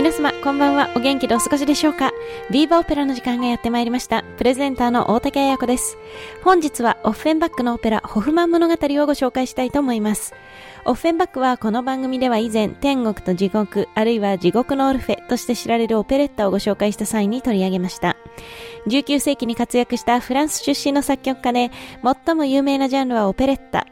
[0.00, 0.90] 皆様、こんばんは。
[0.96, 2.10] お元気でお過ごしでしょうか？
[2.50, 4.24] ビーバーオペラの時間がやってまいりました。
[4.38, 5.98] プレゼンターの大竹彩子です。
[6.42, 10.32] 本日はオッフェンバックのオペラ、ホフマン物語をご紹介したいと思います。
[10.86, 18.16] オッフェンバックはこの番組では以前、天国と地獄、あるいは地獄のオルフェとして知られるオペレッタをご紹介した際に取り上げました。
[18.86, 21.70] 19世紀に活躍したフランス出身の作曲家で、
[22.26, 23.86] 最も有名なジャンルはオペレッタ。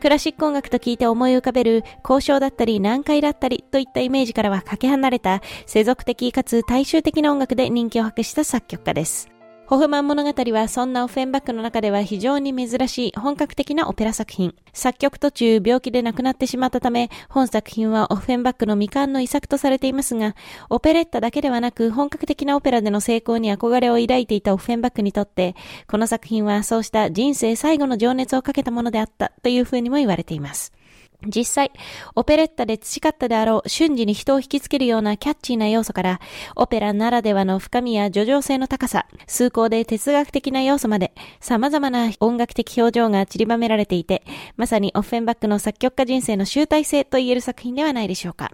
[0.00, 9.33] クラシック音楽と聞いて思い浮かべる交渉だったり難解だったりといったイメージからはかけ離れた世俗的かつ大衆的な音楽で人気を博した作曲家です。
[9.74, 14.54] ホフマン物語はそんなオフェンバックの中では非常に珍しい本格的なオペラ作品。
[14.72, 20.36] 作曲途中病気で亡くなってしまったため、本作品はオフェンバックの未完の遺作とされていますが、
[20.70, 25.56] オペレッタだけではなく本格的なオペラでの成功に憧れを抱いていたオフェンバックにとって、
[25.88, 30.72] この作品はそうした人生最後の情熱をかけたものであったというふうにも言われています。
[31.26, 31.72] 実際、
[32.14, 36.20] オペレッタで培ったであろう瞬時に人を引きつけるようなキャッチーな要素から、
[36.56, 44.24] オペラならではの深みや叙情性の高さ、崇高で哲学的な要素まで、様々な音楽的表情が散りばめられていて、
[44.56, 48.52] まさにオッフェンバックの作曲家人生の集大成と言える作品ではないでしょうか。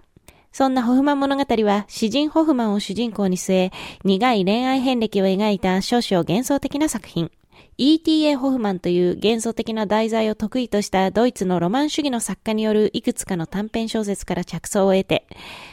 [0.51, 3.71] そんなホフマン物語は、詩人ホフマンを主人公に据え、
[4.03, 7.31] 苦い恋愛遍歴を描いた少々幻想的な作品。
[7.77, 8.35] E.T.A.
[8.35, 15.27] ホフマンという幻想的な題材を得意としたドイツのロマン主義の作家によるいくつかの短編小説から着想を得て、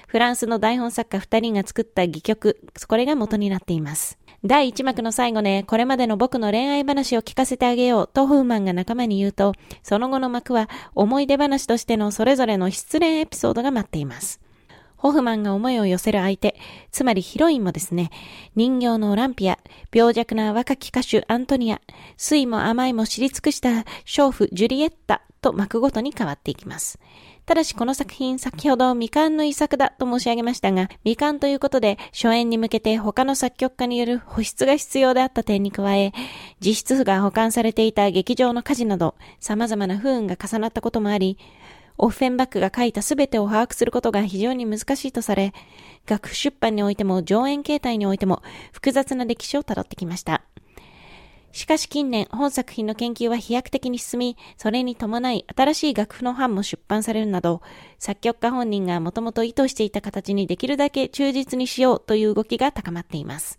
[0.07, 4.19] フランスの台本作家二人が作った戯曲、これが元になっています。
[4.45, 14.41] 第一幕の最後で、これまでの僕の恋愛話を聞かせてあげようとホフマンが仲間に言うと、その後の幕は思い出話としてのそれぞれの失恋エピソードが待っています。
[14.99, 16.57] ホフマンが思いを寄せる相手、
[16.91, 18.11] つまりヒロインもですね、
[18.55, 19.59] 人形のオランピア、
[19.95, 21.81] 病弱な若き歌手アントニア、
[22.17, 26.99] 酸いも甘いも知り尽くした娼婦ジュリエッタと幕ごとに変わっていきます。
[27.47, 36.13] ただしこの作品先ほど未完の遺作だと申し上げましたが、未完ということで初演に向けて他の作曲家による保湿が必要であった点に加え、
[36.61, 41.39] 実質譜が保管されていた劇場の火事など様々な不運が重なったこともあり、
[41.99, 45.53] オフェンバックが書いた全てを把握することが非常に難しいとされ、
[46.07, 48.43] 楽譜出版においても上演形態においても
[48.73, 50.43] 複雑な歴史を辿ってきました。
[51.51, 57.63] しかし近年、本作品の研究は飛躍的に進み、それに伴い新しい楽譜の版も出版されるなど、
[57.99, 63.59] 作曲家本人がもともと意図していた形にできるだけ忠実にしようという動きが高まっています。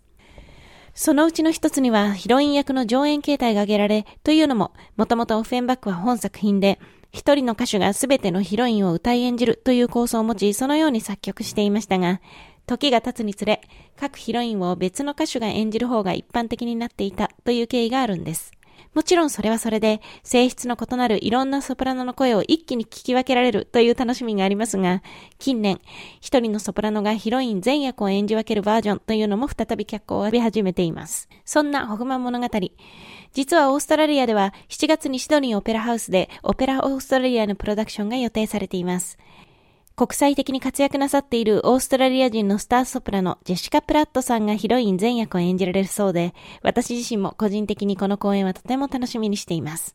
[0.94, 6.78] そのうちの一つにはヒロイン役の上演形態が挙げられ、というのも、もともとオフェンバックは本作品で、
[7.12, 12.20] 一人の歌手が全てのヒロインを歌い演じるという構想を持ち、そのように作曲していましたが、
[12.66, 13.60] 時が経つにつれ、
[13.98, 18.52] 各ヒロインを別の歌手が演じる方が一般的になっていたという経緯があるんです。
[18.94, 25.02] もちろんそれはそれで、性質の異なるいろんなソプラノの声を一気に聞き分けられるという楽しみがありますが、
[25.38, 25.80] 近年、
[26.20, 31.28] 一人のソプラノがヒロイン全役を演じ分けるバージョンというのも再び脚光を浴び始めています。
[31.44, 32.48] そんなホグマン物語。
[33.32, 39.18] 実はオーストラリアでは7月にシドニーオペラハウスでオペラオーストラリアのプロダクションが予定されています。
[40.00, 49.94] 国際的に活躍なさっているオーストラリア人のスターソプラノ、ジェシカ・プラットさんがヒロイン全役を演じられるそうで、私自身も個人的にこの公演はとても楽しみにしています。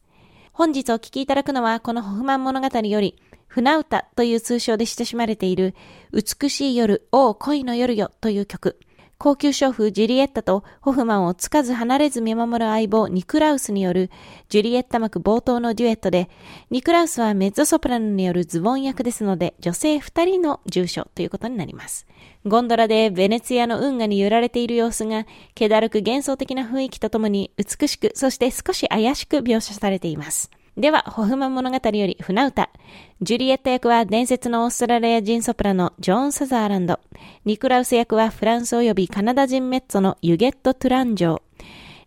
[0.54, 5.74] 本日お聴きいただくのは、このホフマン物語より、船歌という通称で親しまれている、
[6.14, 8.78] 美しい夜、おう恋の夜よという曲。
[9.18, 14.12] 高級娼婦ジュリエッタとホフマンをつかず離れず見守る相棒ニクラウスによる
[14.50, 16.30] ジュリエッタ幕冒頭のデュエットで、
[16.70, 22.06] ニクラウスはメッゾソプラノによるズボン役ですので、女性二人の住所ということになります。
[22.46, 25.26] ゴンドラでベネツィアの運河に揺られている様子が、
[25.56, 30.52] 気だるく幻想的な雰囲気とともに美しく、そして少し怪しく描写されています。
[30.78, 32.70] では、ホフマン物語より船歌。
[33.22, 37.00] ジュリエット役は伝説のオーストラリア人ソプラノ、ジョーン・サザーランド。
[37.46, 41.42] ニクラウス役はフランス及びカナダ人メッツォのユゲット・トゥランジョー。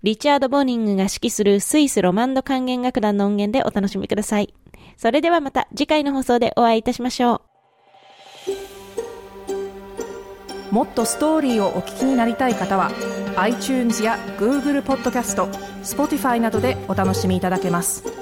[0.03, 4.53] リチャード・ボーニングが指揮するスイスロマンド管弦楽団の音源でお楽しみください。
[4.99, 7.37] それではまた次回の放送でお会いいたしましょ
[10.71, 10.75] う。
[10.75, 12.91] もっとストーリーをお聞きになりたい方は
[13.37, 15.47] iTunes や Google ポッドキャスト
[15.83, 18.18] Spotify などでお楽しみいただけます